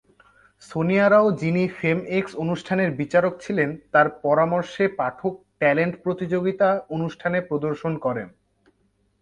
সোনিয়া 0.61 1.07
রাও, 1.09 1.27
যিনি 1.41 1.63
Fame 1.79 1.99
X 2.17 2.33
অনুষ্ঠানের 2.35 2.89
বিচারক 2.91 3.33
ছিলেন, 3.41 3.69
তার 3.91 4.07
পরামর্শে 4.23 4.85
পাঠক 4.99 5.33
ট্যালেন্ট 5.59 5.95
প্রতিযোগিতা 6.03 6.69
অনুষ্ঠানে 6.89 7.39
প্রদর্শন 7.41 7.93
করেন। 8.05 8.27